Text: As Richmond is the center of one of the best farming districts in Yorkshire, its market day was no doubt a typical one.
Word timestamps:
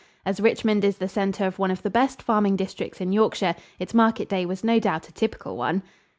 As 0.25 0.41
Richmond 0.41 0.83
is 0.83 0.97
the 0.97 1.07
center 1.07 1.45
of 1.45 1.59
one 1.59 1.69
of 1.69 1.83
the 1.83 1.91
best 1.91 2.23
farming 2.23 2.55
districts 2.55 3.01
in 3.01 3.13
Yorkshire, 3.13 3.53
its 3.77 3.93
market 3.93 4.27
day 4.29 4.47
was 4.47 4.63
no 4.63 4.79
doubt 4.79 5.07
a 5.09 5.13
typical 5.13 5.55
one. 5.55 5.83